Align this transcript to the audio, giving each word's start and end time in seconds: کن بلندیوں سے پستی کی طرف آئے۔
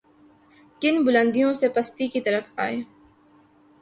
کن 0.81 0.95
بلندیوں 1.05 1.53
سے 1.53 1.69
پستی 1.69 2.07
کی 2.07 2.21
طرف 2.21 2.49
آئے۔ 2.57 2.81